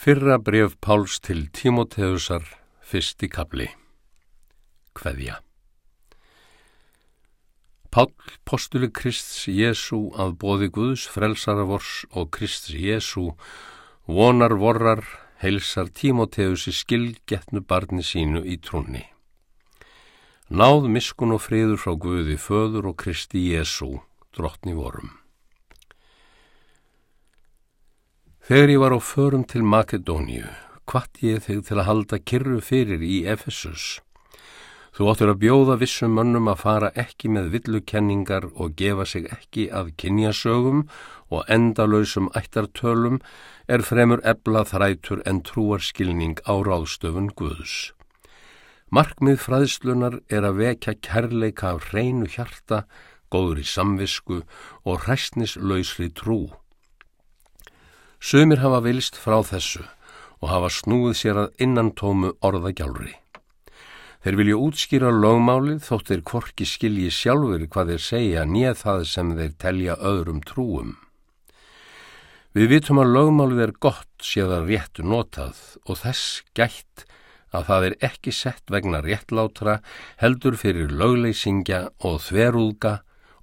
Fyrra 0.00 0.38
bref 0.40 0.78
Páls 0.80 1.18
til 1.20 1.42
Tímoteusar, 1.52 2.46
fyrsti 2.80 3.28
kapli. 3.28 3.66
Kveðja. 4.96 5.34
Pál, 7.92 8.08
postuli 8.48 8.88
Krists 8.88 9.44
Jésu 9.44 9.98
að 10.16 10.32
bóði 10.40 10.70
Guðs, 10.72 11.04
frelsara 11.04 11.68
vors 11.68 12.06
og 12.16 12.30
Krists 12.32 12.72
Jésu, 12.72 13.26
vonar 14.08 14.56
vorrar, 14.56 15.04
heilsar 15.44 15.92
Tímoteusi 15.92 16.72
skilgetnu 16.72 17.60
barni 17.60 18.00
sínu 18.00 18.40
í 18.40 18.56
trúni. 18.56 19.04
Náð 20.48 20.88
miskun 20.96 21.36
og 21.36 21.44
friður 21.44 21.76
frá 21.76 21.92
Guði 22.00 22.40
föður 22.40 22.94
og 22.94 23.02
Kristi 23.04 23.50
Jésu, 23.52 23.98
drottni 24.32 24.72
vorum. 24.72 25.19
Þegar 28.50 28.70
ég 28.72 28.80
var 28.82 28.90
á 28.90 28.98
förum 28.98 29.44
til 29.46 29.62
Makedóníu, 29.62 30.48
hvart 30.90 31.20
ég 31.22 31.44
þig 31.44 31.60
til 31.68 31.76
að 31.78 31.86
halda 31.86 32.18
kyrru 32.18 32.56
fyrir 32.58 32.98
í 32.98 33.20
Efesus. 33.30 34.00
Þú 34.90 35.10
áttur 35.12 35.30
að 35.30 35.38
bjóða 35.44 35.76
vissum 35.78 36.16
mönnum 36.18 36.48
að 36.50 36.64
fara 36.64 36.88
ekki 36.98 37.30
með 37.30 37.52
villukenningar 37.52 38.48
og 38.50 38.72
gefa 38.74 39.04
sig 39.06 39.28
ekki 39.30 39.68
að 39.70 39.92
kynjasögum 40.02 40.80
og 41.30 41.46
endalöysum 41.46 42.26
ættartölum 42.34 43.20
er 43.70 43.86
fremur 43.86 44.18
ebla 44.26 44.64
þrætur 44.66 45.22
en 45.30 45.44
trúarskilning 45.46 46.42
á 46.42 46.58
ráðstöfun 46.58 47.30
Guðs. 47.38 47.92
Markmið 48.90 49.44
fræðslunar 49.44 50.16
er 50.26 50.42
að 50.42 50.58
vekja 50.64 50.96
kærleika 50.98 51.76
af 51.76 51.92
hreinu 51.92 52.26
hjarta, 52.26 52.82
góður 53.30 53.62
í 53.62 53.68
samvisku 53.76 54.40
og 54.82 55.06
hræstnislausri 55.06 56.10
trú. 56.10 56.48
Sumir 58.20 58.60
hafa 58.60 58.82
vilst 58.84 59.16
frá 59.16 59.38
þessu 59.40 59.80
og 60.44 60.50
hafa 60.52 60.68
snúið 60.76 61.14
sér 61.16 61.38
að 61.40 61.62
innantómu 61.64 62.34
orðagjálri. 62.44 63.14
Þeir 64.20 64.36
vilja 64.36 64.56
útskýra 64.60 65.10
lögmálið 65.16 65.78
þótt 65.86 66.10
þeir 66.10 66.22
korki 66.28 66.66
skilji 66.68 67.08
sjálfur 67.16 67.62
hvað 67.72 67.94
þeir 67.94 68.02
segja 68.04 68.42
nýja 68.44 68.74
það 68.76 69.04
sem 69.08 69.30
þeir 69.38 69.54
telja 69.64 69.96
öðrum 69.96 70.42
trúum. 70.44 70.90
Við 72.52 72.66
vitum 72.74 73.00
að 73.00 73.14
lögmálið 73.14 73.62
er 73.64 73.72
gott 73.86 74.26
séðan 74.26 74.66
réttu 74.68 75.06
notað 75.06 75.62
og 75.86 76.00
þess 76.02 76.42
gætt 76.52 77.06
að 77.56 77.64
það 77.70 77.86
er 77.86 77.96
ekki 78.10 78.34
sett 78.36 78.74
vegna 78.74 79.00
réttlátra 79.06 79.78
heldur 80.20 80.58
fyrir 80.60 80.92
lögleysingja 80.92 81.86
og 82.04 82.20
þverúðga, 82.26 82.98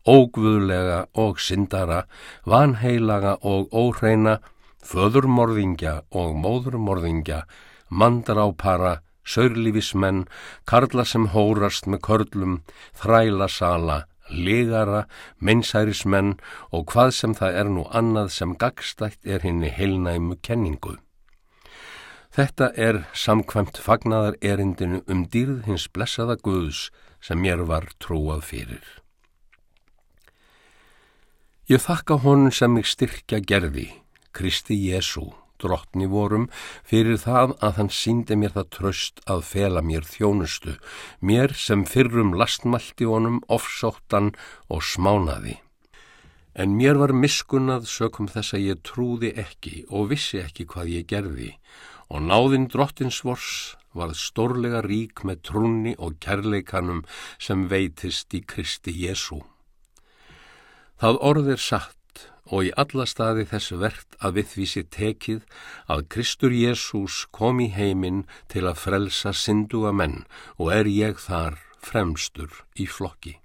ógvöðlega 0.05 0.99
og 1.17 1.41
syndara, 1.41 2.03
vanheilaga 2.45 3.39
og 3.41 3.73
óhreina, 3.73 4.37
föðurmorðingja 4.87 6.01
og 6.15 6.35
móðurmorðingja, 6.41 7.43
mandrápara, 7.89 9.01
saurlífismenn, 9.27 10.25
karla 10.65 11.03
sem 11.05 11.27
hórast 11.33 11.87
með 11.91 12.03
körlum, 12.07 12.61
þrælasala, 12.95 14.05
legara, 14.31 15.05
meinsærismenn 15.39 16.37
og 16.71 16.87
hvað 16.91 17.11
sem 17.19 17.35
það 17.35 17.59
er 17.61 17.73
nú 17.73 17.83
annað 17.95 18.31
sem 18.35 18.55
gagstætt 18.59 19.19
er 19.27 19.43
henni 19.43 19.71
heilnæmu 19.71 20.39
kenningu. 20.43 20.97
Þetta 22.37 22.69
er 22.77 23.01
samkvæmt 23.17 23.79
fagnaðar 23.81 24.35
erindinu 24.45 25.01
um 25.09 25.25
dýrð 25.25 25.65
hins 25.65 25.87
blessaða 25.89 26.37
Guðs 26.37 26.87
sem 27.23 27.39
mér 27.41 27.63
var 27.65 27.87
trúað 28.03 28.43
fyrir. 28.51 28.83
Ég 31.67 31.81
þakka 31.83 32.19
honum 32.23 32.53
sem 32.53 32.71
mig 32.71 32.85
styrkja 32.87 33.41
gerði, 33.43 33.89
Kristi 34.37 34.77
Jésu, 34.77 35.31
drottni 35.57 36.05
vorum, 36.11 36.47
fyrir 36.85 37.17
það 37.23 37.55
að 37.65 37.79
hann 37.79 37.89
síndi 37.93 38.37
mér 38.37 38.53
það 38.57 38.67
tröst 38.77 39.21
að 39.25 39.45
fela 39.51 39.81
mér 39.81 40.05
þjónustu, 40.05 40.75
mér 41.19 41.55
sem 41.57 41.85
fyrrum 41.89 42.35
lastmalti 42.37 43.09
honum, 43.09 43.41
ofsóttan 43.49 44.35
og 44.69 44.85
smánaði. 44.85 45.57
En 46.57 46.77
mér 46.77 46.97
var 47.01 47.13
miskunnað 47.13 47.89
sökum 47.89 48.29
þess 48.29 48.55
að 48.57 48.65
ég 48.65 48.85
trúði 48.85 49.33
ekki 49.37 49.83
og 49.89 50.11
vissi 50.13 50.41
ekki 50.41 50.65
hvað 50.69 50.93
ég 50.95 51.09
gerði 51.09 51.51
og 52.07 52.23
náðinn 52.23 52.69
drottins 52.71 53.19
vors 53.25 53.75
varð 53.97 54.17
stórlega 54.21 54.81
rík 54.85 55.23
með 55.27 55.43
trúni 55.49 55.93
og 55.97 56.17
kærleikanum 56.23 57.03
sem 57.41 57.65
veitist 57.71 58.33
í 58.37 58.43
Kristi 58.45 58.93
Jésu. 58.93 59.41
Það 60.97 61.21
orð 61.29 61.51
er 61.53 61.61
satt 61.61 61.96
og 62.51 62.67
í 62.67 62.73
alla 62.83 63.05
staði 63.09 63.47
þess 63.51 63.75
verðt 63.81 64.19
að 64.19 64.37
við 64.39 64.51
því 64.53 64.67
sé 64.71 64.83
tekið 64.97 65.41
að 65.93 66.05
Kristur 66.13 66.53
Jésús 66.55 67.23
kom 67.31 67.59
í 67.63 67.71
heiminn 67.73 68.23
til 68.51 68.67
að 68.67 68.79
frelsa 68.83 69.33
synduga 69.33 69.91
menn 69.91 70.23
og 70.57 70.71
er 70.75 70.89
ég 70.91 71.19
þar 71.21 71.59
fremstur 71.83 72.63
í 72.75 72.87
flokki. 72.87 73.37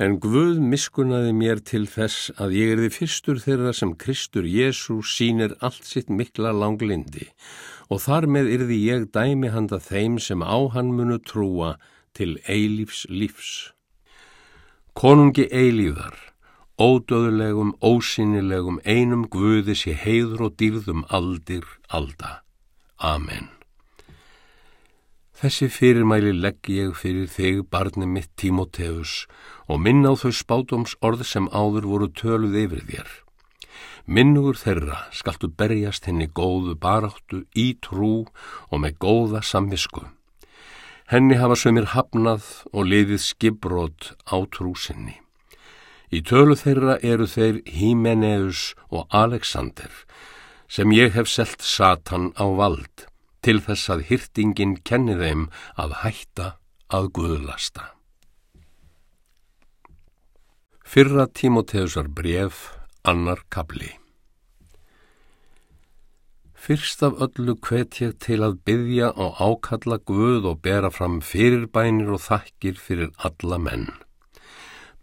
En 0.00 0.16
Guð 0.18 0.56
miskunnaði 0.58 1.34
mér 1.36 1.60
til 1.62 1.84
þess 1.86 2.32
að 2.40 2.56
ég 2.56 2.72
er 2.72 2.80
því 2.80 2.88
fyrstur 2.96 3.42
þeirra 3.44 3.74
sem 3.76 3.92
Kristur 4.00 4.48
Jésús 4.48 5.12
sínir 5.18 5.52
allt 5.60 5.84
sitt 5.86 6.08
mikla 6.10 6.50
langlindi 6.56 7.28
og 7.92 8.00
þar 8.06 8.26
með 8.34 8.50
yrði 8.56 8.78
ég 8.86 9.06
dæmi 9.12 9.52
handa 9.52 9.78
þeim 9.78 10.16
sem 10.18 10.42
á 10.42 10.58
hann 10.74 10.94
munu 10.96 11.20
trúa 11.20 11.76
til 12.16 12.38
eilífs 12.48 13.04
lífs. 13.12 13.52
Konungi 14.96 15.46
eilíðar 15.52 16.31
ódöðlegum, 16.80 17.74
ósynilegum, 17.80 18.78
einum 18.84 19.26
guði 19.28 19.76
sé 19.76 19.96
heiður 19.96 20.48
og 20.48 20.56
dýrðum 20.60 21.04
aldir, 21.08 21.66
alda. 21.88 22.40
Amen. 22.98 23.50
Þessi 25.42 25.66
fyrirmæli 25.74 26.30
legg 26.38 26.68
ég 26.70 26.94
fyrir 26.94 27.26
þig, 27.26 27.64
barni 27.66 28.06
mitt 28.06 28.30
Tímoteus, 28.38 29.24
og 29.66 29.80
minn 29.82 30.06
á 30.06 30.14
þau 30.14 30.30
spátums 30.30 30.94
orð 31.02 31.24
sem 31.26 31.48
áður 31.50 31.88
voru 31.90 32.08
töluð 32.14 32.58
yfir 32.60 32.84
þér. 32.86 33.08
Minnugur 34.06 34.58
þeirra 34.58 35.00
skaltu 35.14 35.50
berjast 35.50 36.06
henni 36.06 36.26
góðu 36.26 36.76
baráttu 36.78 37.44
í 37.58 37.72
trú 37.82 38.26
og 38.70 38.82
með 38.82 38.98
góða 39.02 39.42
samvisku. 39.46 40.04
Henni 41.10 41.38
hafa 41.38 41.58
sömur 41.58 41.90
hafnað 41.94 42.46
og 42.70 42.86
liðið 42.90 43.22
skibrót 43.22 44.12
á 44.26 44.42
trúsinni. 44.46 45.21
Í 46.12 46.20
tölu 46.28 46.56
þeirra 46.60 46.98
eru 47.00 47.24
þeir 47.24 47.62
Hímeneus 47.64 48.72
og 48.92 49.06
Alexander 49.16 49.88
sem 50.68 50.92
ég 50.92 51.16
hef 51.16 51.28
selt 51.28 51.64
Satan 51.64 52.30
á 52.36 52.44
vald 52.52 53.06
til 53.44 53.58
þess 53.64 53.88
að 53.92 54.04
hyrtingin 54.10 54.76
kenni 54.84 55.16
þeim 55.16 55.48
að 55.80 55.96
hætta 56.02 56.48
að 56.92 57.08
guðlasta. 57.16 57.88
Fyrra 60.84 61.24
Tímoteusar 61.32 62.12
bref, 62.12 62.68
annar 63.08 63.40
kabli 63.48 63.94
Fyrst 66.62 67.00
af 67.02 67.16
öllu 67.24 67.56
hvet 67.58 67.96
ég 67.98 68.12
til 68.22 68.36
að 68.46 68.60
byggja 68.68 69.08
og 69.18 69.40
ákalla 69.42 69.96
guð 69.98 70.44
og 70.46 70.60
bera 70.62 70.92
fram 70.94 71.16
fyrirbænir 71.18 72.12
og 72.14 72.22
þakkir 72.22 72.78
fyrir 72.78 73.10
alla 73.26 73.58
menn. 73.58 73.88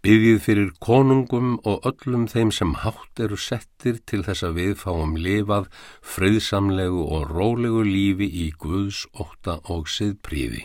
Byggið 0.00 0.38
fyrir 0.40 0.68
konungum 0.80 1.58
og 1.68 1.84
öllum 1.84 2.22
þeim 2.32 2.48
sem 2.56 2.70
hátt 2.80 3.20
eru 3.20 3.36
settir 3.36 3.98
til 4.08 4.22
þess 4.24 4.46
að 4.46 4.54
við 4.56 4.70
fáum 4.80 5.10
lifað 5.20 5.66
friðsamlegu 6.00 7.02
og 7.04 7.26
rólegu 7.28 7.82
lífi 7.84 8.28
í 8.44 8.46
Guðs 8.62 9.02
óta 9.12 9.58
og 9.68 9.90
siðpríði. 9.92 10.62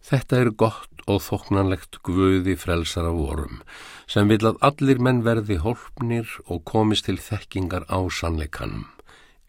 Þetta 0.00 0.38
er 0.40 0.50
gott 0.62 1.04
og 1.04 1.20
þoknanlegt 1.26 2.00
Guði 2.08 2.54
frelsara 2.56 3.12
vorum 3.12 3.60
sem 4.08 4.32
vil 4.32 4.40
að 4.48 4.64
allir 4.64 5.02
menn 5.04 5.20
verði 5.26 5.58
hólpnir 5.60 6.32
og 6.46 6.64
komist 6.64 7.10
til 7.10 7.18
þekkingar 7.20 7.84
á 7.92 8.00
sannleikanum. 8.08 8.88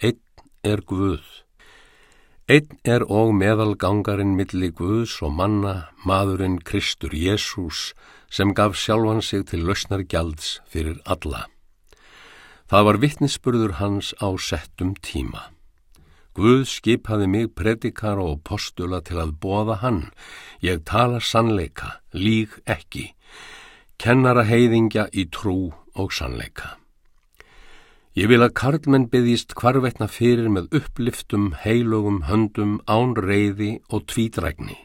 Einn 0.03 0.19
er 0.67 0.83
Guð. 0.83 1.23
Einn 2.51 2.75
er 2.83 3.07
og 3.07 3.31
meðalgangarinn 3.39 4.35
milli 4.35 4.73
Guðs 4.75 5.21
og 5.23 5.31
manna, 5.39 5.87
maðurinn 6.03 6.59
Kristur 6.59 7.15
Jésús, 7.15 7.93
sem 8.33 8.53
gaf 8.57 8.73
sjálfan 8.73 9.21
sig 9.21 9.45
til 9.51 9.65
lausnar 9.67 10.01
gjalds 10.09 10.57
fyrir 10.65 10.97
alla. 11.05 11.45
Það 12.65 12.85
var 12.87 12.97
vittnisspurður 13.03 13.73
hans 13.77 14.13
á 14.17 14.33
settum 14.41 14.95
tíma. 15.05 15.51
Guð 16.33 16.63
skipaði 16.65 17.27
mig 17.29 17.51
predikar 17.53 18.17
og 18.17 18.39
postula 18.41 19.03
til 19.05 19.19
að 19.21 19.35
bóða 19.37 19.75
hann. 19.83 20.07
Ég 20.65 20.81
tala 20.89 21.19
sannleika, 21.21 21.99
líg 22.13 22.55
ekki, 22.65 23.11
kennara 24.01 24.47
heiðingja 24.49 25.11
í 25.13 25.27
trú 25.29 25.75
og 25.93 26.09
sannleika. 26.09 26.79
Ég 28.17 28.29
vil 28.29 28.41
að 28.41 28.55
karlmenn 28.57 29.05
byggðist 29.13 29.53
hvarvetna 29.57 30.07
fyrir 30.09 30.49
með 30.49 30.73
uppliftum, 30.79 31.51
heilugum 31.61 32.23
höndum, 32.25 32.79
án 32.89 33.13
reyði 33.17 33.77
og 33.93 34.07
tvítrækni. 34.09 34.77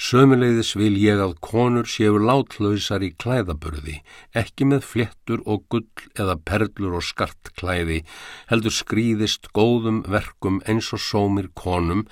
Sömuleiðis 0.00 0.72
vil 0.78 0.94
ég 0.96 1.20
að 1.20 1.34
konur 1.44 1.88
séu 1.90 2.16
látlausar 2.16 3.04
í 3.04 3.12
klæðaburði, 3.20 3.98
ekki 4.32 4.68
með 4.70 4.86
flettur 4.88 5.42
og 5.44 5.66
gull 5.72 5.86
eða 6.16 6.38
perlur 6.48 6.96
og 6.98 7.06
skartklæði, 7.06 8.02
heldur 8.48 8.74
skrýðist 8.74 9.50
góðum 9.56 10.02
verkum 10.08 10.62
eins 10.66 10.92
og 10.96 11.02
sómir 11.04 11.50
konum 11.54 12.06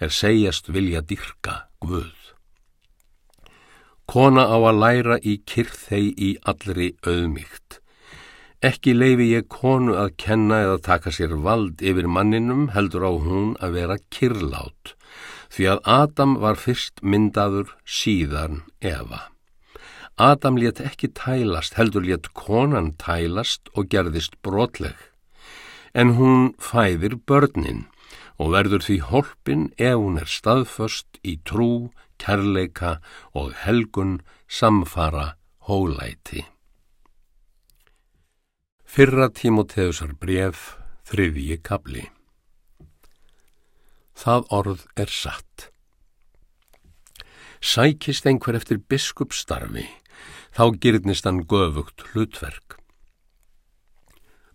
er 0.00 0.14
segjast 0.14 0.72
vilja 0.72 1.04
dyrka 1.04 1.66
Guð. 1.84 2.14
Kona 4.06 4.46
á 4.48 4.56
að 4.56 4.78
læra 4.80 5.16
í 5.20 5.40
kyrþei 5.44 6.14
í 6.14 6.36
allri 6.46 6.92
auðmygt. 7.04 7.80
Ekki 8.64 8.94
leifi 8.96 9.26
ég 9.34 9.48
konu 9.52 9.96
að 9.98 10.14
kenna 10.22 10.62
eða 10.64 10.78
taka 10.86 11.12
sér 11.12 11.34
vald 11.44 11.82
yfir 11.84 12.06
manninum 12.08 12.70
heldur 12.72 13.04
á 13.04 13.12
hún 13.12 13.50
að 13.60 13.76
vera 13.76 13.98
kyrlát 14.08 14.94
því 15.52 15.66
að 15.72 15.80
Adam 15.84 16.36
var 16.42 16.58
fyrst 16.60 17.02
myndaður 17.02 17.72
síðan 17.86 18.62
Eva. 18.80 19.28
Adam 20.16 20.56
let 20.56 20.80
ekki 20.80 21.10
tælast, 21.12 21.76
heldur 21.76 22.04
let 22.06 22.32
konan 22.32 22.94
tælast 22.96 23.68
og 23.76 23.90
gerðist 23.92 24.38
brotleg. 24.42 24.96
En 25.92 26.16
hún 26.16 26.54
fæðir 26.60 27.18
börnin 27.28 27.84
og 28.40 28.52
verður 28.56 28.84
því 28.84 28.98
holpin 29.10 29.68
ef 29.76 29.96
hún 30.00 30.18
er 30.20 30.28
staðföst 30.28 31.20
í 31.24 31.36
trú, 31.44 31.92
kærleika 32.16 32.98
og 33.36 33.52
helgun 33.64 34.20
samfara 34.48 35.36
hólæti. 35.68 36.44
Fyrra 38.86 39.28
Tímoteusar 39.28 40.14
bref, 40.16 40.76
þriðji 41.04 41.60
kabli 41.60 42.06
Það 44.16 44.46
orð 44.58 44.84
er 44.96 45.12
satt. 45.12 45.68
Sækist 47.60 48.26
einhver 48.28 48.56
eftir 48.56 48.80
biskupstarfi, 48.80 49.84
þá 50.56 50.64
gyrnist 50.80 51.28
hann 51.28 51.42
göfugt 51.50 52.04
hlutverk. 52.12 52.78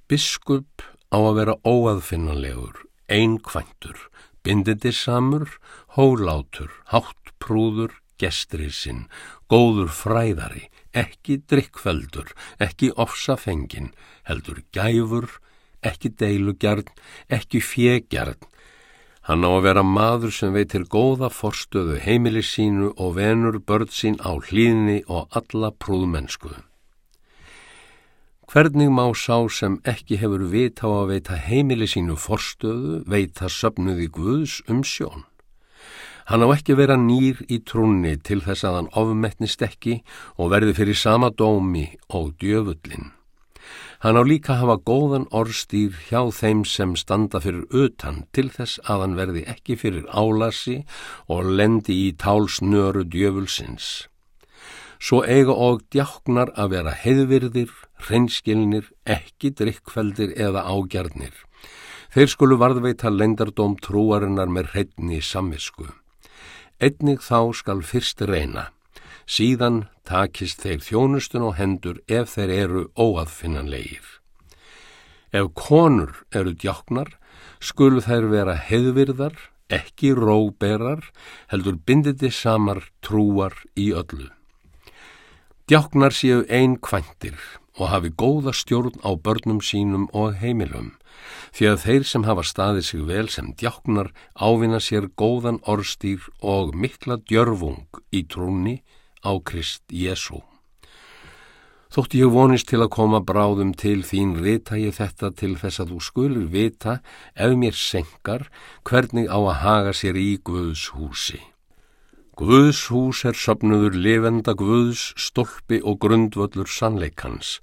Biskup 0.10 0.82
á 1.14 1.18
að 1.22 1.38
vera 1.38 1.56
óaðfinnanlegur, 1.62 2.82
einkvæntur, 3.12 4.10
bindidisamur, 4.44 5.48
hólátur, 5.96 6.72
háttprúður, 6.92 7.94
gestrisinn, 8.22 9.06
góður 9.52 9.92
fræðari, 9.94 10.68
ekki 10.94 11.42
drikkveldur, 11.50 12.34
ekki 12.62 12.92
ofsafengin, 12.98 13.92
heldur 14.28 14.62
gæfur, 14.76 15.30
ekki 15.86 16.14
deilugjarn, 16.18 16.90
ekki 17.30 17.62
fjegjarn, 17.66 18.42
Hann 19.30 19.46
á 19.46 19.50
að 19.54 19.66
vera 19.68 19.84
maður 19.86 20.34
sem 20.34 20.56
veitir 20.56 20.88
góða 20.90 21.30
forstöðu 21.30 22.00
heimili 22.02 22.42
sínu 22.42 22.90
og 22.98 23.20
venur 23.20 23.60
börn 23.62 23.92
sín 23.94 24.18
á 24.18 24.34
hlýðni 24.34 25.04
og 25.06 25.30
alla 25.38 25.70
prúðmennsku. 25.70 26.56
Hvernig 28.52 28.90
má 28.90 29.06
sá 29.16 29.38
sem 29.48 29.78
ekki 29.88 30.18
hefur 30.20 30.48
vita 30.50 30.90
á 30.90 31.06
að 31.06 31.12
veita 31.14 31.38
heimili 31.38 31.86
sínu 31.88 32.18
forstöðu, 32.18 33.04
veita 33.06 33.46
söpnuði 33.48 34.10
Guðs 34.12 34.58
um 34.68 34.82
sjón? 34.82 35.24
Hann 36.26 36.42
á 36.42 36.50
ekki 36.58 36.76
vera 36.76 36.98
nýr 36.98 37.46
í 37.46 37.62
trúnni 37.62 38.18
til 38.18 38.42
þess 38.42 38.66
að 38.66 38.78
hann 38.80 38.92
ofmettnist 38.98 39.62
ekki 39.62 40.02
og 40.36 40.52
verði 40.52 40.76
fyrir 40.82 40.98
sama 40.98 41.30
dómi 41.30 41.92
og 42.10 42.34
djöfullin. 42.42 43.14
Hann 44.02 44.18
á 44.18 44.26
líka 44.26 44.56
hafa 44.58 44.80
góðan 44.82 45.28
orðstýr 45.30 45.94
hjá 46.08 46.24
þeim 46.34 46.64
sem 46.66 46.96
standa 46.98 47.38
fyrir 47.44 47.68
utan 47.70 48.24
til 48.34 48.48
þess 48.50 48.80
að 48.90 49.04
hann 49.04 49.14
verði 49.20 49.44
ekki 49.54 49.76
fyrir 49.78 50.08
álasi 50.10 50.80
og 51.30 51.52
lendi 51.60 52.00
í 52.08 52.16
tálsnöru 52.18 53.06
djöfulsins. 53.06 54.08
Svo 54.98 55.22
eiga 55.22 55.54
og 55.54 55.86
djáknar 55.94 56.50
að 56.58 56.74
vera 56.74 56.96
heiðvirðir, 56.98 57.70
hreinskilnir, 58.02 58.90
ekki 59.06 59.54
drikkveldir 59.62 60.34
eða 60.34 60.66
ágjarnir. 60.66 61.38
Þeir 62.10 62.34
skulu 62.34 62.58
varðveita 62.58 63.14
lendardóm 63.14 63.78
trúarinnar 63.86 64.50
með 64.50 64.74
hreitni 64.74 65.22
samvisku. 65.22 65.92
Einnig 66.82 67.22
þá 67.22 67.54
skal 67.54 67.86
fyrst 67.86 68.26
reyna 68.26 68.72
síðan 69.32 69.86
takist 70.08 70.66
þeir 70.66 70.82
þjónustun 70.84 71.46
og 71.48 71.56
hendur 71.60 72.02
ef 72.12 72.36
þeir 72.36 72.52
eru 72.58 72.84
óaðfinnanlegir. 73.00 74.04
Ef 75.32 75.48
konur 75.56 76.26
eru 76.36 76.52
djáknar, 76.52 77.16
skulu 77.64 78.04
þær 78.04 78.28
vera 78.34 78.58
heðvirðar, 78.60 79.38
ekki 79.72 80.12
róberar, 80.18 81.06
heldur 81.48 81.80
binditi 81.80 82.32
samar 82.34 82.84
trúar 83.00 83.56
í 83.80 83.94
öllu. 83.96 84.28
Djáknar 85.72 86.12
séu 86.12 86.44
einn 86.52 86.76
kvæntir 86.84 87.38
og 87.80 87.88
hafi 87.88 88.12
góða 88.12 88.52
stjórn 88.52 89.00
á 89.08 89.16
börnum 89.16 89.62
sínum 89.64 90.10
og 90.12 90.36
heimilum, 90.42 90.98
því 91.56 91.70
að 91.72 91.84
þeir 91.86 92.08
sem 92.10 92.26
hafa 92.28 92.44
staðið 92.44 92.86
sig 92.90 93.06
vel 93.08 93.28
sem 93.32 93.54
djáknar 93.56 94.12
ávinna 94.36 94.82
sér 94.84 95.08
góðan 95.16 95.62
orstýr 95.64 96.28
og 96.44 96.76
mikla 96.76 97.22
djörfung 97.24 98.02
í 98.12 98.26
trúni, 98.28 98.82
á 99.26 99.32
Krist 99.46 99.84
Jésu. 99.90 100.42
Þótt 101.92 102.14
ég 102.16 102.32
vonist 102.32 102.70
til 102.72 102.80
að 102.80 102.94
koma 102.96 103.20
bráðum 103.20 103.74
til 103.76 104.00
þín 104.08 104.38
rita 104.40 104.78
ég 104.80 104.96
þetta 104.96 105.34
til 105.36 105.58
þess 105.60 105.82
að 105.84 105.90
þú 105.92 105.98
skulur 106.06 106.46
vita 106.54 106.94
ef 107.36 107.56
mér 107.60 107.76
senkar 107.76 108.46
hvernig 108.88 109.28
á 109.28 109.36
að 109.36 109.58
haga 109.64 109.96
sér 110.00 110.16
í 110.16 110.30
Guðs 110.40 110.86
húsi. 110.96 111.42
Guðs 112.40 112.86
hús 112.90 113.26
er 113.28 113.36
söpnuður 113.36 113.98
levenda 114.00 114.56
Guðs, 114.56 115.12
stolpi 115.20 115.82
og 115.84 116.00
grundvöllur 116.00 116.72
sannleikans 116.72 117.60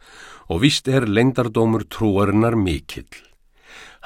og 0.53 0.61
vist 0.67 0.93
er 0.93 1.09
lengdardómur 1.09 1.89
trúarinnar 1.89 2.55
mikill. 2.55 3.28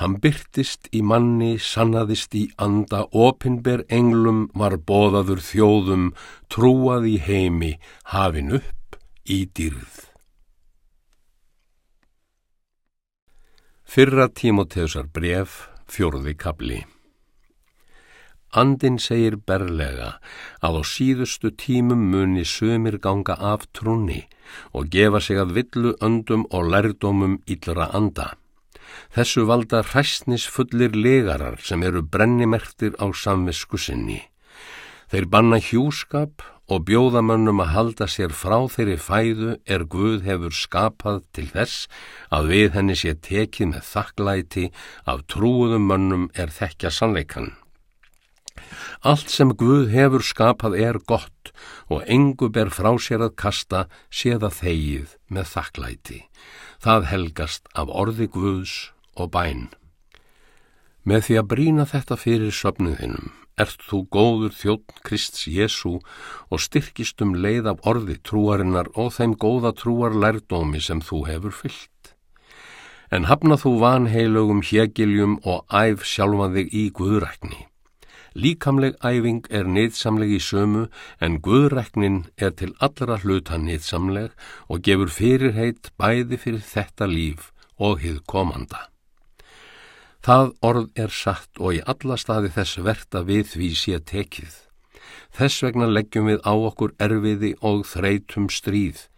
Hann 0.00 0.16
byrtist 0.22 0.88
í 0.96 1.02
manni, 1.04 1.58
sannaðist 1.60 2.34
í 2.34 2.46
anda, 2.56 3.04
opinber 3.12 3.84
englum 3.92 4.46
var 4.56 4.78
bóðaður 4.80 5.42
þjóðum, 5.44 6.06
trúað 6.48 7.10
í 7.10 7.18
heimi, 7.20 7.74
hafin 8.14 8.54
upp 8.56 8.96
í 9.28 9.44
dýrð. 9.52 10.08
Fyrra 13.84 14.30
Tímoteusar 14.32 15.10
bref, 15.12 15.66
fjórði 15.84 16.32
kabli. 16.40 16.80
Andin 18.52 18.98
segir 19.00 19.38
berlega 19.48 20.14
að 20.64 20.78
á 20.80 20.82
síðustu 20.84 21.52
tímum 21.56 22.02
muni 22.12 22.44
sömir 22.48 22.98
ganga 23.00 23.36
af 23.36 23.64
trúni 23.76 24.26
og 24.76 24.88
gefa 24.92 25.20
sig 25.24 25.40
að 25.40 25.54
villu 25.56 25.92
öndum 26.04 26.44
og 26.48 26.68
lærdómum 26.72 27.38
íllra 27.48 27.88
anda. 27.96 28.32
Þessu 29.12 29.42
valda 29.44 29.82
hræstnis 29.84 30.46
fullir 30.48 30.94
legarar 30.96 31.58
sem 31.60 31.82
eru 31.84 32.00
brennimertir 32.00 32.94
á 32.96 33.12
samvisku 33.12 33.76
sinni. 33.76 34.22
Þeir 35.12 35.26
banna 35.28 35.58
hjúskap 35.60 36.40
og 36.72 36.86
bjóðamönnum 36.88 37.60
að 37.60 37.72
halda 37.74 38.06
sér 38.08 38.32
frá 38.32 38.56
þeirri 38.72 38.96
fæðu 38.96 39.50
er 39.68 39.84
Guð 39.84 40.24
hefur 40.24 40.56
skapað 40.56 41.20
til 41.36 41.44
þess 41.52 41.90
að 42.32 42.48
við 42.54 42.78
henni 42.78 42.96
sé 42.96 43.12
tekið 43.28 43.74
með 43.74 43.84
þakklæti 43.90 44.64
af 45.04 45.26
trúuðum 45.28 45.84
mönnum 45.90 46.24
er 46.32 46.48
þekkja 46.48 46.94
sannleikan. 46.96 47.52
Allt 49.04 49.28
sem 49.28 49.52
Guð 49.52 49.92
hefur 49.92 50.24
skapað 50.24 50.78
er 50.80 50.96
gott 51.04 51.52
og 51.92 52.00
engu 52.08 52.48
ber 52.48 52.72
frá 52.72 52.94
sér 52.96 53.28
að 53.28 53.36
kasta 53.44 53.84
séða 54.08 54.48
þegið 54.48 55.18
með 55.28 55.52
þakklæti 55.52 56.22
það 56.82 57.06
helgast 57.12 57.68
af 57.78 57.90
orði 57.92 58.26
Guðs 58.32 58.91
og 59.16 59.32
bæn. 59.34 59.70
Með 61.02 61.24
því 61.26 61.38
að 61.40 61.48
brína 61.50 61.86
þetta 61.90 62.16
fyrir 62.20 62.54
söpnuðinum, 62.54 63.32
ert 63.58 63.80
þú 63.88 64.04
góður 64.14 64.52
þjótt 64.54 65.00
Krists 65.02 65.48
Jésu 65.50 65.96
og 66.50 66.62
styrkist 66.62 67.24
um 67.24 67.34
leið 67.34 67.72
af 67.72 67.82
orði 67.88 68.20
trúarinnar 68.22 68.92
og 68.94 69.10
þeim 69.16 69.34
góða 69.34 69.74
trúar 69.80 70.14
lærdómi 70.14 70.80
sem 70.80 71.02
þú 71.02 71.24
hefur 71.30 71.56
fyllt. 71.58 72.14
En 73.10 73.26
hafna 73.28 73.58
þú 73.60 73.74
vanheilugum 73.82 74.62
hégiljum 74.64 75.36
og 75.42 75.66
æf 75.68 76.06
sjálfa 76.06 76.48
þig 76.54 76.70
í 76.72 76.84
Guðrækni. 76.96 77.66
Líkamleg 78.32 78.94
æfing 79.04 79.42
er 79.50 79.66
nýðsamleg 79.68 80.38
í 80.38 80.40
sömu 80.40 80.86
en 81.20 81.40
guðræknin 81.44 82.22
er 82.38 82.54
til 82.56 82.70
allra 82.80 83.18
hluta 83.20 83.58
nýðsamleg 83.60 84.32
og 84.72 84.86
gefur 84.86 85.12
fyrirheit 85.12 85.92
bæði 86.00 86.40
fyrir 86.40 86.64
þetta 86.64 87.10
líf 87.10 87.50
og 87.76 88.00
hið 88.00 88.22
komanda. 88.24 88.91
Það 90.22 90.52
orð 90.62 90.90
er 91.04 91.14
satt 91.14 91.58
og 91.58 91.78
í 91.78 91.80
alla 91.92 92.18
staði 92.20 92.52
þess 92.54 92.82
verta 92.86 93.24
við 93.26 93.48
því 93.54 93.70
sé 93.78 94.02
tekið. 94.12 94.52
Þess 95.34 95.64
vegna 95.66 95.88
leggjum 95.90 96.28
við 96.30 96.44
á 96.46 96.52
okkur 96.54 96.94
erfiði 97.02 97.54
og 97.60 97.82
þreitum 97.88 98.46
stríð 98.52 99.08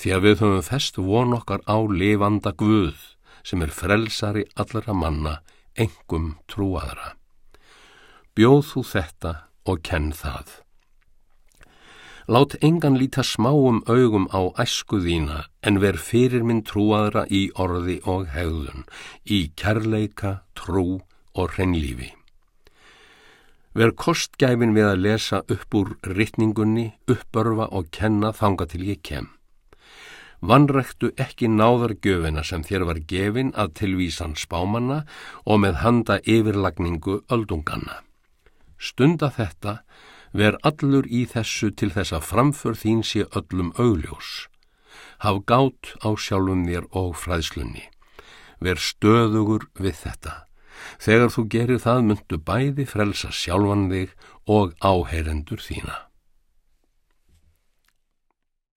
því 0.00 0.14
að 0.16 0.24
við 0.24 0.42
höfum 0.42 0.66
fest 0.66 0.98
von 0.98 1.36
okkar 1.36 1.62
á 1.68 1.76
lifanda 1.92 2.54
guð 2.56 2.96
sem 3.44 3.62
er 3.62 3.72
frelsari 3.72 4.48
allra 4.56 4.96
manna, 4.96 5.38
engum 5.76 6.34
trúaðra 6.50 7.18
bjóð 8.38 8.60
þú 8.70 8.80
þetta 8.86 9.30
og 9.66 9.80
kenn 9.82 10.12
það. 10.14 10.50
Lát 12.28 12.54
engan 12.60 12.98
líta 13.00 13.22
smáum 13.22 13.80
augum 13.88 14.26
á 14.28 14.52
æsku 14.60 14.98
þína 15.00 15.46
en 15.64 15.78
ver 15.80 15.96
fyrir 15.96 16.42
minn 16.44 16.60
trúaðra 16.60 17.22
í 17.32 17.46
orði 17.56 18.02
og 18.04 18.26
hegðun, 18.34 18.84
í 19.24 19.38
kærleika, 19.56 20.42
trú 20.52 21.00
og 21.32 21.54
hreinlífi. 21.54 22.10
Ver 23.72 23.94
kostgæfin 23.96 24.76
við 24.76 24.90
að 24.90 25.00
lesa 25.06 25.40
upp 25.40 25.78
úr 25.80 25.94
rittningunni, 26.04 26.90
uppörfa 27.08 27.70
og 27.72 27.88
kenna 27.96 28.34
þanga 28.36 28.68
til 28.74 28.82
ég 28.90 29.00
kem. 29.00 29.32
Vannræktu 30.44 31.14
ekki 31.16 31.48
náðargjöfina 31.48 32.44
sem 32.44 32.60
þér 32.60 32.84
var 32.92 33.00
gefin 33.08 33.54
að 33.56 33.72
tilvísan 33.80 34.36
spámanna 34.36 35.00
og 35.48 35.64
með 35.64 35.80
handa 35.80 36.20
yfirlagningu 36.28 37.22
öldunganna. 37.32 38.02
Stunda 38.76 39.32
þetta 39.32 39.78
ver 40.32 40.58
allur 40.62 41.06
í 41.06 41.24
þessu 41.28 41.70
til 41.70 41.90
þess 41.94 42.14
að 42.16 42.26
framför 42.30 42.78
þín 42.78 43.04
sé 43.04 43.26
öllum 43.36 43.72
augljós. 43.76 44.48
Haf 45.24 45.44
gát 45.50 45.94
á 46.04 46.14
sjálfum 46.14 46.66
þér 46.68 46.88
og 46.94 47.14
fræðslunni. 47.18 47.86
Ver 48.60 48.78
stöðugur 48.78 49.68
við 49.78 49.96
þetta. 50.04 50.34
Þegar 51.02 51.32
þú 51.34 51.46
gerir 51.50 51.80
það 51.82 52.04
myndu 52.10 52.38
bæði 52.38 52.86
frelsa 52.86 53.30
sjálfan 53.34 53.88
þig 53.90 54.14
og 54.46 54.74
áheyrendur 54.82 55.62
þína. 55.62 55.96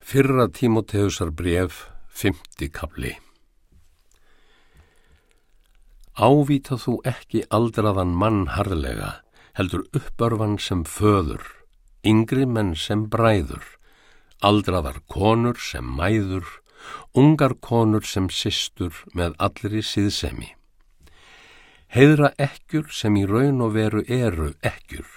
Fyrra 0.02 0.48
Tímoteusar 0.50 1.30
bref, 1.30 1.86
fymti 2.10 2.72
kapli 2.74 3.14
Ávíta 6.22 6.76
þú 6.76 6.98
ekki 7.08 7.46
aldraðan 7.56 8.12
mann 8.14 8.44
harðlega, 8.52 9.22
heldur 9.58 9.84
uppörfan 9.96 10.58
sem 10.60 10.84
föður, 10.88 11.44
yngri 12.08 12.46
menn 12.46 12.74
sem 12.76 13.06
bræður, 13.12 13.64
aldraðar 14.42 15.02
konur 15.12 15.60
sem 15.60 15.86
mæður, 15.86 16.48
ungar 17.14 17.54
konur 17.62 18.06
sem 18.08 18.30
systur 18.30 19.04
með 19.14 19.36
allri 19.38 19.84
síðsemi. 19.86 20.54
Heiðra 21.92 22.32
ekkjur 22.40 22.88
sem 22.96 23.18
í 23.20 23.26
raun 23.28 23.60
og 23.62 23.76
veru 23.76 24.06
eru 24.08 24.54
ekkjur, 24.64 25.08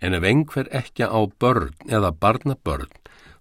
en 0.00 0.16
ef 0.16 0.24
einhver 0.24 0.70
ekki 0.72 1.04
á 1.04 1.20
börn 1.40 1.74
eða 1.92 2.14
barnabörn, 2.16 2.88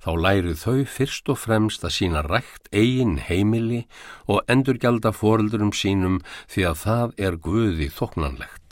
þá 0.04 0.12
læri 0.20 0.54
þau 0.60 0.84
fyrst 0.84 1.30
og 1.32 1.40
fremst 1.40 1.86
að 1.88 1.96
sína 1.98 2.24
rægt 2.28 2.68
eigin 2.76 3.16
heimili 3.24 3.86
og 4.28 4.44
endurgjálda 4.52 5.14
foreldurum 5.16 5.72
sínum 5.72 6.20
því 6.52 6.68
að 6.72 6.82
það 6.84 7.16
er 7.30 7.40
guði 7.48 7.88
þoknanlegt. 7.96 8.63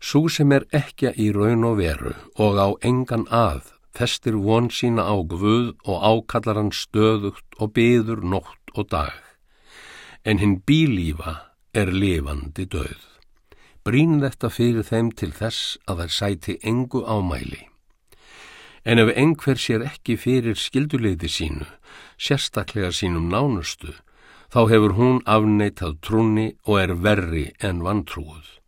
Sú 0.00 0.30
sem 0.32 0.52
er 0.56 0.64
ekki 0.72 1.12
í 1.20 1.28
raun 1.36 1.66
og 1.68 1.76
veru 1.76 2.14
og 2.40 2.56
á 2.56 2.68
engan 2.88 3.26
að 3.28 3.68
festir 3.92 4.38
von 4.40 4.70
sína 4.72 5.04
á 5.04 5.16
guð 5.20 5.74
og 5.84 5.96
ákallar 6.00 6.56
hann 6.56 6.72
stöðugt 6.72 7.58
og 7.60 7.74
byður 7.76 8.24
nótt 8.24 8.72
og 8.74 8.88
dag. 8.88 9.12
En 10.24 10.40
hinn 10.40 10.62
bílífa 10.64 11.52
er 11.74 11.92
lifandi 11.92 12.64
döð. 12.64 13.00
Brín 13.84 14.20
þetta 14.24 14.48
fyrir 14.52 14.84
þeim 14.88 15.10
til 15.16 15.32
þess 15.36 15.76
að 15.88 16.04
þær 16.04 16.14
sæti 16.16 16.56
engu 16.64 17.02
ámæli. 17.04 17.66
En 18.84 19.00
ef 19.00 19.12
einhver 19.12 19.60
sér 19.60 19.84
ekki 19.84 20.16
fyrir 20.16 20.56
skilduleiti 20.56 21.28
sínu, 21.28 21.66
sérstaklega 22.16 22.92
sínum 22.92 23.28
nánustu, 23.28 23.92
þá 24.52 24.60
hefur 24.72 24.96
hún 24.96 25.20
afneitað 25.28 26.00
trúni 26.00 26.46
og 26.64 26.80
er 26.80 26.96
verri 26.96 27.50
en 27.60 27.84
vantrúuð. 27.84 28.59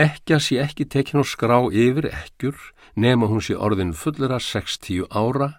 Ekki 0.00 0.36
að 0.36 0.44
sé 0.46 0.56
ekki 0.62 0.86
tekin 0.88 1.20
og 1.20 1.28
skrá 1.28 1.58
yfir 1.68 2.06
ekkjur 2.08 2.56
nema 2.96 3.28
hún 3.28 3.42
sé 3.44 3.52
orðin 3.52 3.92
fullera 3.92 4.38
60 4.40 5.04
ára, 5.12 5.58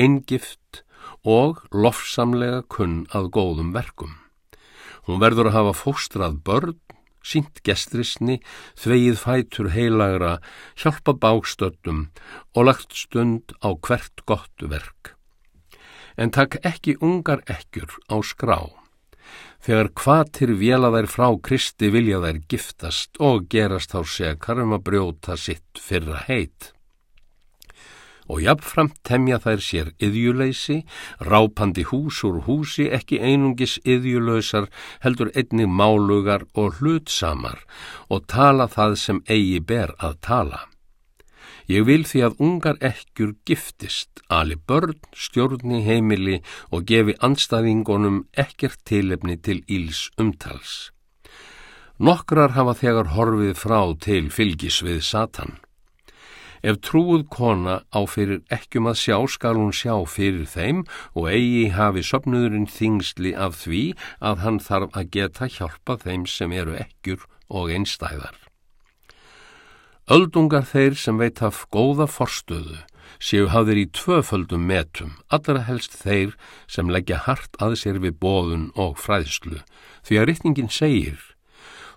eingift 0.00 0.84
og 1.20 1.60
lofsamlega 1.68 2.62
kunn 2.72 3.02
að 3.12 3.28
góðum 3.36 3.74
verkum. 3.76 4.14
Hún 5.04 5.20
verður 5.20 5.50
að 5.50 5.56
hafa 5.58 5.74
fóstrað 5.76 6.38
börn 6.46 6.78
sínt 7.24 7.60
gestrisni, 7.64 8.38
þvegið 8.80 9.20
fætur 9.20 9.70
heilagra, 9.72 10.38
hjálpa 10.80 11.16
bákstöldum 11.16 12.06
og 12.54 12.68
lagt 12.68 12.96
stund 12.96 13.56
á 13.64 13.72
hvert 13.74 14.24
gott 14.28 14.64
verk. 14.64 15.14
En 16.16 16.30
takk 16.30 16.60
ekki 16.62 16.96
ungar 17.02 17.42
ekkjur 17.50 17.96
á 18.12 18.16
skrá. 18.22 18.83
Þegar 19.64 19.90
hvatir 19.96 20.54
vela 20.60 20.92
þær 20.92 21.08
frá 21.08 21.28
Kristi 21.48 21.90
vilja 21.94 22.20
þær 22.24 22.40
giftast 22.52 23.20
og 23.20 23.48
gerast 23.52 23.96
þá 23.96 24.00
sekar 24.18 24.60
um 24.64 24.76
að 24.76 24.86
brjóta 24.90 25.38
sitt 25.40 25.80
fyrra 25.80 26.24
heit 26.28 26.74
og 28.28 28.40
jafnframt 28.44 28.96
temja 29.04 29.38
þær 29.42 29.62
sér 29.64 29.90
yðjuleysi, 30.02 30.80
rápandi 31.20 31.84
hús 31.90 32.22
úr 32.26 32.40
húsi 32.46 32.88
ekki 32.88 33.20
einungis 33.20 33.76
yðjulösar, 33.84 34.70
heldur 35.04 35.32
einnig 35.36 35.68
málugar 35.68 36.46
og 36.54 36.80
hlutsamar 36.80 37.64
og 38.08 38.24
tala 38.30 38.68
það 38.68 38.96
sem 39.00 39.24
eigi 39.28 39.60
ber 39.60 39.94
að 40.00 40.20
tala. 40.24 40.64
Ég 41.70 41.86
vil 41.88 42.02
því 42.04 42.20
að 42.26 42.40
ungar 42.44 42.80
ekkjur 42.84 43.34
giftist, 43.48 44.20
ali 44.28 44.56
börn, 44.56 44.98
stjórni 45.16 45.80
heimili 45.86 46.42
og 46.70 46.84
gefi 46.90 47.16
anstæðingunum 47.24 48.26
ekkert 48.36 48.82
tilefni 48.84 49.38
til 49.40 49.62
íls 49.64 50.10
umtals. 50.20 50.90
Nokkrar 51.96 52.52
hafa 52.52 52.74
þegar 52.76 53.14
horfið 53.14 53.54
frá 53.56 53.80
til 54.02 54.28
fylgis 54.28 54.82
við 54.84 55.00
Satan. 55.06 55.56
Ef 56.64 56.80
trúuð 56.84 57.26
kona 57.32 57.80
á 57.92 58.00
fyrir 58.08 58.40
ekkjum 58.52 58.88
að 58.88 59.00
sjá 59.00 59.18
skal 59.28 59.56
hún 59.60 59.72
sjá 59.76 59.94
fyrir 60.08 60.48
þeim 60.48 60.84
og 61.12 61.28
eigi 61.32 61.68
hafi 61.76 62.04
sopnuðurinn 62.04 62.68
þingsli 62.68 63.34
af 63.36 63.60
því 63.64 63.84
að 64.20 64.40
hann 64.44 64.60
þarf 64.64 64.96
að 64.96 65.12
geta 65.16 65.48
hjálpa 65.48 66.00
þeim 66.04 66.24
sem 66.28 66.56
eru 66.56 66.76
ekkjur 66.80 67.28
og 67.52 67.72
einstæðar. 67.72 68.43
Öldungar 70.04 70.66
þeir 70.68 70.98
sem 71.00 71.16
veit 71.16 71.40
af 71.40 71.62
góða 71.72 72.04
forstöðu 72.04 72.82
séu 73.24 73.46
hafðir 73.48 73.78
í 73.80 73.84
tvöföldum 73.94 74.66
metum, 74.68 75.14
allra 75.32 75.62
helst 75.64 75.94
þeir 75.96 76.34
sem 76.68 76.90
leggja 76.92 77.22
hart 77.24 77.56
að 77.62 77.78
sér 77.80 78.00
við 78.02 78.18
bóðun 78.20 78.66
og 78.76 78.98
fræðslu, 79.00 79.62
því 80.04 80.20
að 80.20 80.26
rittningin 80.28 80.68
segir, 80.68 81.20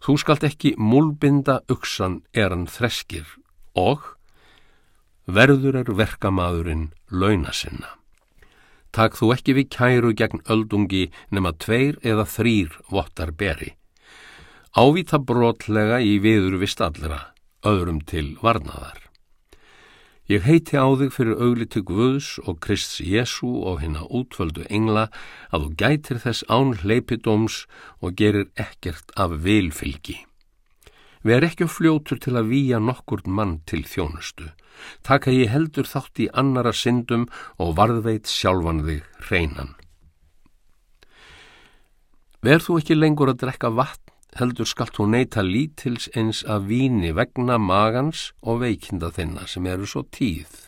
þú 0.04 0.18
skalt 0.24 0.48
ekki 0.48 0.76
múlbinda 0.80 1.60
uksan 1.68 2.22
er 2.32 2.56
hann 2.56 2.68
þreskir 2.72 3.28
og 3.76 4.14
verður 5.28 5.82
er 5.84 5.92
verkamaðurinn 5.92 6.92
launa 7.12 7.52
sinna. 7.52 7.92
Takk 8.96 9.18
þú 9.20 9.34
ekki 9.36 9.58
við 9.58 9.72
kæru 9.76 10.14
gegn 10.16 10.46
öldungi 10.48 11.10
nema 11.30 11.52
tveir 11.60 12.00
eða 12.02 12.24
þrýr 12.24 12.72
vottar 12.88 13.36
beri. 13.36 13.76
Ávita 14.78 15.20
brotlega 15.20 16.00
í 16.00 16.22
viður 16.24 16.56
vist 16.62 16.80
allra, 16.82 17.34
öðrum 17.68 18.00
til 18.08 18.38
varnaðar. 18.44 19.04
Ég 20.28 20.44
heiti 20.44 20.76
á 20.76 20.88
þig 21.00 21.14
fyrir 21.16 21.40
augliti 21.40 21.82
Guðs 21.88 22.34
og 22.44 22.60
Krists 22.64 23.00
Jésu 23.00 23.48
og 23.64 23.80
hinna 23.84 24.04
útvöldu 24.08 24.66
engla 24.68 25.08
að 25.56 25.68
þú 25.68 25.70
gætir 25.84 26.20
þess 26.24 26.48
án 26.52 26.74
hleypidóms 26.82 27.62
og 28.04 28.18
gerir 28.20 28.50
ekkert 28.60 29.14
af 29.16 29.38
vilfylgi. 29.46 30.20
Við 31.24 31.36
er 31.38 31.48
ekki 31.48 31.68
fljótur 31.72 32.20
til 32.24 32.36
að 32.40 32.52
výja 32.52 32.80
nokkur 32.84 33.24
mann 33.28 33.60
til 33.68 33.86
þjónustu 33.88 34.52
taka 35.04 35.34
ég 35.34 35.52
heldur 35.52 35.88
þátt 35.88 36.22
í 36.24 36.30
annara 36.34 36.74
syndum 36.76 37.28
og 37.62 37.76
varðveit 37.80 38.30
sjálfan 38.30 38.84
þig 38.88 39.06
hreinan. 39.28 39.74
Verð 42.46 42.68
þú 42.68 42.80
ekki 42.82 42.98
lengur 42.98 43.32
að 43.32 43.42
drekka 43.44 43.72
vatn, 43.74 44.07
heldur 44.40 44.68
skalt 44.70 44.96
þú 44.98 45.08
neyta 45.12 45.44
lítils 45.46 46.08
eins 46.18 46.44
að 46.46 46.70
víni 46.72 47.12
vegna 47.18 47.58
magans 47.62 48.32
og 48.42 48.62
veikinda 48.64 49.10
þinna 49.16 49.48
sem 49.50 49.66
eru 49.70 49.88
svo 49.90 50.04
tíð. 50.14 50.68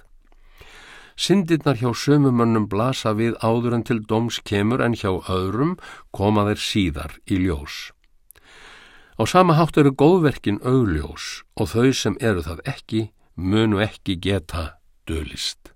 Syndirnar 1.20 1.76
hjá 1.82 1.92
sömumönnum 1.92 2.70
blasa 2.72 3.12
við 3.14 3.36
áður 3.44 3.76
en 3.78 3.86
til 3.88 4.00
doms 4.08 4.40
kemur 4.48 4.82
en 4.82 4.96
hjá 4.96 5.12
öðrum 5.12 5.76
koma 6.16 6.46
þeir 6.48 6.62
síðar 6.64 7.16
í 7.28 7.42
ljós. 7.44 7.92
Á 9.20 9.28
sama 9.28 9.58
hátt 9.60 9.78
eru 9.78 9.92
góðverkin 9.92 10.62
augljós 10.64 11.44
og 11.60 11.74
þau 11.76 11.92
sem 11.92 12.16
eru 12.24 12.46
það 12.48 12.64
ekki 12.74 13.02
munu 13.36 13.84
ekki 13.84 14.16
geta 14.16 14.80
dölist. 15.04 15.76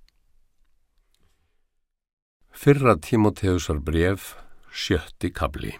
Fyrra 2.54 2.96
Tímoteusar 2.96 3.84
bref, 3.84 4.38
sjötti 4.72 5.34
kabli 5.34 5.76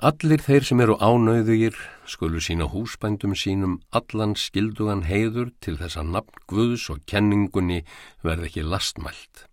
Allir 0.00 0.40
þeir 0.40 0.64
sem 0.64 0.80
eru 0.80 0.94
ánauðugir 0.96 1.74
skulu 2.08 2.40
sína 2.40 2.70
húsbændum 2.72 3.34
sínum 3.36 3.74
allan 3.92 4.30
skildugan 4.32 5.02
heiður 5.04 5.50
til 5.60 5.74
þess 5.76 5.98
að 6.00 6.14
nafn 6.14 6.38
Guðs 6.48 6.86
og 6.94 7.02
kenningunni 7.04 7.82
verð 8.24 8.46
ekki 8.48 8.64
lastmælt. 8.64 9.44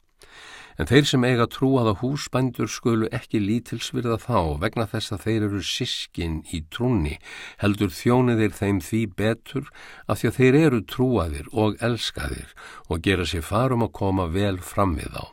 En 0.79 0.87
þeir 0.87 1.09
sem 1.09 1.27
eiga 1.27 1.49
trú 1.51 1.73
að 1.81 1.91
að 1.91 1.99
húsbændur 2.05 2.71
skulu 2.71 3.11
ekki 3.19 3.43
lítilsvirða 3.43 4.21
þá 4.23 4.39
vegna 4.63 4.87
þess 4.87 5.17
að 5.17 5.25
þeir 5.25 5.49
eru 5.49 5.61
sískin 5.67 6.39
í 6.55 6.63
trúni 6.71 7.17
heldur 7.59 7.91
þjóniðir 7.91 8.55
þeim 8.55 8.79
því 8.87 9.03
betur 9.19 9.67
að 10.07 10.21
því 10.21 10.31
að 10.31 10.39
þeir 10.39 10.61
eru 10.63 10.83
trúaðir 10.95 11.51
og 11.51 11.75
elskaðir 11.83 12.55
og 12.87 13.03
gera 13.03 13.27
sér 13.27 13.43
farum 13.43 13.83
að 13.83 13.95
koma 13.99 14.31
vel 14.31 14.55
fram 14.63 14.95
við 14.95 15.11
þá. 15.11 15.23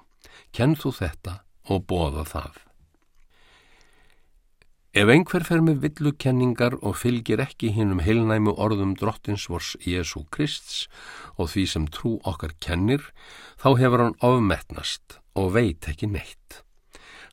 Kenn 0.50 0.74
þú 0.74 0.96
þetta 0.98 1.40
og 1.70 1.86
bóða 1.86 2.26
það. 2.34 2.64
Ef 4.94 5.08
einhver 5.10 5.42
fer 5.42 5.58
með 5.58 5.80
villukenningar 5.82 6.76
og 6.86 7.00
fylgir 7.00 7.40
ekki 7.42 7.72
hinnum 7.74 7.98
heilnæmu 8.06 8.52
orðum 8.62 8.92
drottinsvors 8.94 9.72
Jésu 9.82 10.22
Krists 10.30 10.84
og 11.34 11.50
því 11.50 11.64
sem 11.72 11.88
trú 11.90 12.12
okkar 12.22 12.54
kennir, 12.62 13.02
þá 13.58 13.74
hefur 13.80 14.04
hann 14.04 14.14
ofmetnast 14.22 15.18
og 15.34 15.50
veit 15.58 15.90
ekki 15.90 16.06
neitt. 16.14 16.60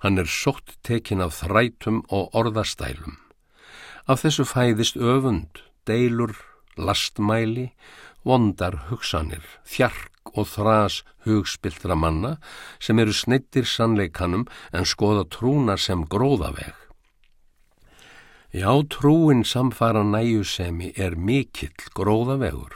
Hann 0.02 0.18
er 0.18 0.26
sótt 0.26 0.74
tekin 0.82 1.22
af 1.22 1.38
þrætum 1.44 2.02
og 2.10 2.34
orðastælum. 2.34 3.22
Af 4.10 4.26
þessu 4.26 4.50
fæðist 4.50 4.98
öfund, 4.98 5.62
deilur, 5.86 6.34
lastmæli, 6.82 7.70
vondar 8.26 8.88
hugsanir, 8.90 9.46
þjark 9.70 10.34
og 10.34 10.50
þrás 10.50 11.04
hugspiltra 11.30 11.94
manna 11.94 12.40
sem 12.82 12.98
eru 12.98 13.14
snittir 13.14 13.70
sannleikanum 13.70 14.50
en 14.74 14.96
skoða 14.98 15.30
trúna 15.30 15.78
sem 15.78 16.10
gróðaveg. 16.10 16.81
Já, 18.52 18.84
trúin 18.84 19.46
samfara 19.48 20.04
næjusemi 20.04 20.92
er 21.00 21.14
mikill 21.16 21.72
gróðavegur, 21.96 22.74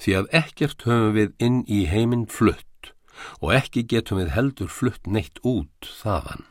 því 0.00 0.14
að 0.16 0.30
ekkert 0.38 0.86
höfum 0.88 1.10
við 1.12 1.34
inn 1.36 1.58
í 1.68 1.82
heiminn 1.90 2.24
flutt 2.32 2.92
og 3.44 3.52
ekki 3.58 3.84
getum 3.92 4.22
við 4.22 4.32
heldur 4.32 4.72
flutt 4.72 5.04
neitt 5.04 5.36
út 5.44 5.90
þaðan. 6.00 6.48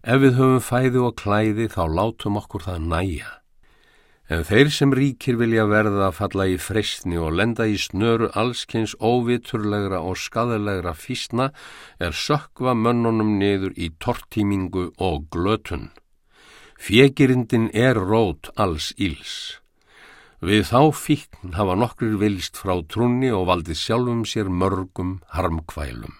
Ef 0.00 0.24
við 0.24 0.40
höfum 0.40 0.64
fæði 0.64 1.04
og 1.04 1.18
klæði 1.20 1.68
þá 1.68 1.84
látum 2.00 2.40
okkur 2.40 2.64
það 2.64 2.88
næja. 2.88 3.30
En 4.32 4.44
þeir 4.48 4.72
sem 4.72 4.96
ríkir 4.96 5.36
vilja 5.36 5.68
verða 5.68 6.06
að 6.08 6.16
falla 6.16 6.48
í 6.48 6.56
freystni 6.56 7.20
og 7.20 7.34
lenda 7.36 7.66
í 7.68 7.76
snöru 7.76 8.30
allskynns 8.32 8.96
óviturlegra 8.96 10.00
og 10.00 10.16
skadalegra 10.16 10.96
físna 10.96 11.50
er 12.00 12.16
sökva 12.16 12.72
mönnunum 12.72 13.36
niður 13.36 13.74
í 13.76 13.92
tortímingu 14.00 14.92
og 14.96 15.26
glötun. 15.34 15.90
Fjegirindin 16.80 17.68
er 17.76 17.98
rót 18.00 18.48
alls 18.56 18.94
íls. 18.96 19.60
Við 20.40 20.70
þá 20.70 20.80
fíkn 20.96 21.52
hafa 21.52 21.74
nokkur 21.76 22.14
vilst 22.22 22.56
frá 22.56 22.78
trúni 22.88 23.28
og 23.36 23.44
valdi 23.50 23.76
sjálfum 23.76 24.22
sér 24.24 24.48
mörgum 24.48 25.18
harmkvælum. 25.36 26.14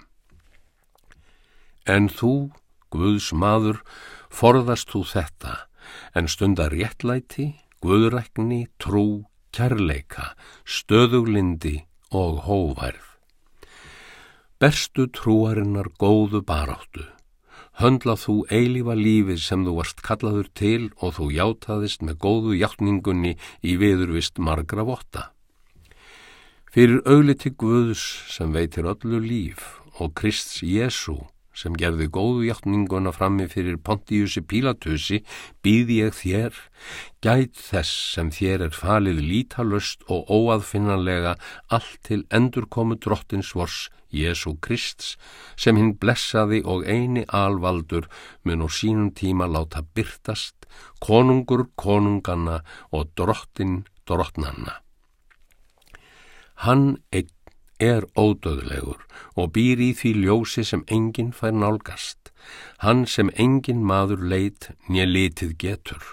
En 1.89 2.11
þú, 2.13 2.53
Guðs 2.93 3.31
maður, 3.33 3.81
forðast 4.29 4.93
þú 4.93 5.01
þetta, 5.09 5.55
en 6.13 6.29
stundar 6.29 6.75
réttlæti, 6.77 7.55
guðrækni, 7.81 8.67
trú, 8.83 9.25
kærleika, 9.57 10.35
stöðuglindi 10.69 11.87
og 12.13 12.45
hóværð. 12.51 13.07
Berstu 14.61 15.09
trúarinnar 15.09 15.89
góðu 15.97 16.43
baráttu 16.45 17.07
höndla 17.81 18.15
þú 18.21 18.35
eilífa 18.53 18.95
lífið 18.97 19.41
sem 19.41 19.65
þú 19.65 19.75
varst 19.79 20.03
kallaður 20.05 20.49
til 20.57 20.91
og 21.01 21.17
þú 21.17 21.29
játaðist 21.33 22.05
með 22.05 22.19
góðu 22.25 22.57
hjáttningunni 22.61 23.37
í 23.65 23.77
viðurvist 23.81 24.37
margra 24.39 24.85
votta. 24.85 25.31
Fyrir 26.71 27.01
augliti 27.09 27.51
Guðs 27.51 28.03
sem 28.31 28.53
veitir 28.55 28.87
öllu 28.87 29.19
líf 29.25 29.65
og 29.99 30.13
Krists 30.15 30.61
Jésu 30.63 31.17
sem 31.61 31.77
gerði 31.77 32.09
góðu 32.09 32.47
hjáttninguna 32.47 33.13
frammi 33.13 33.47
fyrir 33.53 33.77
Pontiusi 33.85 34.41
Pílatusi, 34.41 35.21
býði 35.65 36.01
ég 36.07 36.17
þér, 36.17 36.59
gæt 37.25 37.61
þess 37.61 37.93
sem 38.15 38.33
þér 38.33 38.67
er 38.71 38.77
falið 38.77 39.21
lítalöst 39.21 40.05
og 40.09 40.31
óaðfinnanlega 40.33 41.37
allt 41.69 41.99
til 42.09 42.25
endurkomu 42.33 42.97
drottins 42.97 43.53
vors 43.57 43.89
Jésu 44.11 44.57
Krists 44.65 45.15
sem 45.61 45.79
hinn 45.79 45.95
blessaði 46.03 46.63
og 46.67 46.87
eini 46.89 47.25
alvaldur 47.29 48.09
mun 48.45 48.67
og 48.67 48.75
sínum 48.75 49.13
tíma 49.15 49.47
láta 49.47 49.85
byrtast, 49.95 50.67
konungur 50.99 51.69
konunganna 51.77 52.61
og 52.91 53.13
drottin 53.19 53.85
drottnanna. 54.09 54.81
Hann 56.67 56.99
einn 57.13 57.31
er 57.81 58.05
ódöðlegur 58.15 59.01
og 59.41 59.53
býr 59.57 59.81
í 59.81 59.91
því 59.97 60.13
ljósi 60.25 60.65
sem 60.69 60.85
enginn 60.93 61.33
fær 61.33 61.57
nálgast, 61.57 62.31
hann 62.85 63.07
sem 63.09 63.33
enginn 63.37 63.83
maður 63.87 64.23
leit 64.33 64.71
nýja 64.89 65.09
litið 65.09 65.57
getur, 65.65 66.05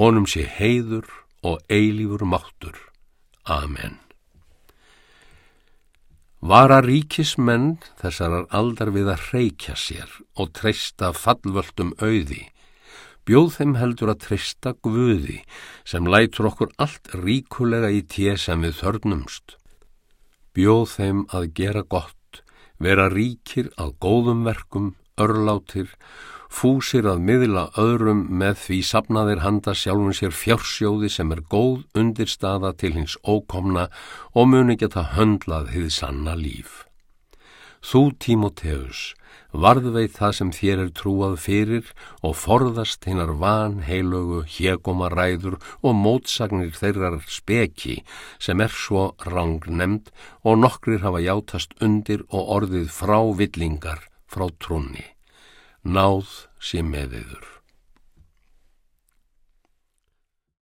honum 0.00 0.26
sé 0.26 0.48
heiður 0.48 1.06
og 1.46 1.62
eilífur 1.68 2.26
máttur. 2.26 2.76
Amen. 3.46 4.00
Vara 6.46 6.82
ríkismenn 6.84 7.78
þessarar 7.98 8.44
aldar 8.54 8.92
við 8.94 9.08
að 9.10 9.22
reykja 9.32 9.74
sér 9.74 10.10
og 10.36 10.52
treysta 10.54 11.12
fallvöldum 11.16 11.94
auði, 11.98 12.44
bjóð 13.26 13.48
þeim 13.56 13.72
heldur 13.80 14.12
að 14.12 14.20
treysta 14.26 14.74
guði 14.84 15.40
sem 15.88 16.06
lætur 16.06 16.50
okkur 16.52 16.74
allt 16.78 17.10
ríkulega 17.16 17.90
í 17.90 18.04
tíu 18.04 18.36
sem 18.38 18.62
við 18.62 18.78
þörnumst. 18.82 19.56
Bjóð 20.56 20.86
þeim 20.88 21.18
að 21.36 21.50
gera 21.58 21.82
gott, 21.84 22.40
vera 22.80 23.10
ríkir 23.12 23.66
að 23.76 23.90
góðum 24.00 24.46
verkum, 24.46 24.94
örlátir 25.20 25.90
fúsir 26.48 27.04
að 27.10 27.20
miðla 27.28 27.66
öðrum 27.80 28.22
með 28.40 28.56
því 28.62 28.78
sapnaðir 28.88 29.42
handa 29.44 29.74
sjálfum 29.76 30.14
sér 30.16 30.32
fjársjóði 30.32 31.10
sem 31.12 31.32
er 31.34 31.42
góð 31.52 31.84
undirstaða 31.98 32.72
til 32.80 32.94
hins 32.96 33.18
ókomna 33.20 33.88
og 34.32 34.48
muni 34.52 34.78
geta 34.80 35.04
höndlað 35.16 35.74
hið 35.74 35.90
sanna 35.98 36.36
líf. 36.38 36.86
Þú, 37.84 38.16
Tímoteus, 38.16 39.12
varðveit 39.52 40.14
það 40.18 40.36
sem 40.38 40.52
þér 40.58 40.84
er 40.84 40.92
trúað 41.00 41.36
fyrir 41.44 41.90
og 42.22 42.36
forðast 42.40 43.06
hinnar 43.08 43.34
van 43.40 43.80
heilögu, 43.86 44.44
hegoma 44.46 45.10
ræður 45.12 45.58
og 45.82 45.98
mótsagnir 45.98 46.72
þeirrar 46.76 47.20
speki 47.26 48.00
sem 48.38 48.60
er 48.60 48.72
svo 48.72 49.12
rang 49.26 49.66
nefnd 49.66 50.12
og 50.44 50.62
nokkrir 50.62 51.04
hafa 51.06 51.24
játast 51.24 51.76
undir 51.80 52.24
og 52.30 52.54
orðið 52.60 52.88
frá 52.92 53.20
villingar 53.38 54.08
frá 54.26 54.48
trúni 54.60 55.06
náð 55.86 56.48
yður. 56.72 57.55